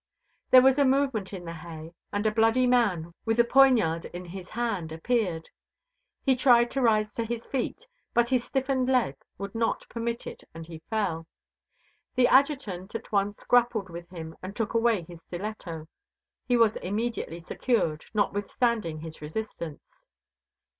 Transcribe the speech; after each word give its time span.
There 0.49 0.63
was 0.63 0.79
a 0.79 0.83
movement 0.83 1.31
in 1.31 1.45
the 1.45 1.53
hay, 1.53 1.93
and 2.11 2.25
a 2.25 2.31
bloody 2.31 2.65
man 2.65 3.13
with 3.23 3.37
a 3.39 3.43
poignard 3.43 4.05
in 4.05 4.25
his 4.25 4.49
hand 4.49 4.91
appeared. 4.91 5.47
He 6.25 6.35
tried 6.35 6.71
to 6.71 6.81
rise 6.81 7.13
to 7.13 7.23
his 7.23 7.45
feet, 7.45 7.85
but 8.11 8.29
his 8.29 8.43
stiffened 8.43 8.89
leg 8.89 9.13
would 9.37 9.53
not 9.53 9.85
permit 9.89 10.25
it 10.25 10.43
and 10.55 10.65
he 10.65 10.81
fell. 10.89 11.27
The 12.15 12.27
Adjutant 12.27 12.95
at 12.95 13.11
once 13.11 13.43
grappled 13.43 13.91
with 13.91 14.09
him 14.09 14.35
and 14.41 14.55
took 14.55 14.73
away 14.73 15.03
his 15.03 15.19
stiletto. 15.19 15.87
He 16.47 16.57
was 16.57 16.77
immediately 16.77 17.37
secured, 17.37 18.05
notwithstanding 18.11 19.01
his 19.01 19.21
resistance. 19.21 19.85